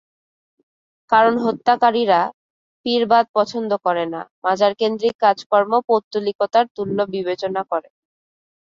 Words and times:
কারণ 1.11 1.33
হত্যাকারীরা 1.43 2.21
পিরবাদ 2.85 3.25
পছন্দ 3.35 3.71
করে 3.85 4.05
না, 4.13 4.21
মাজারকেন্দ্রিক 4.43 5.15
কাজকর্ম 5.23 5.73
পৌত্তলিকতার 5.87 6.65
তুল্য 6.75 6.97
বিবেচনা 7.13 7.61
করে। 7.71 7.89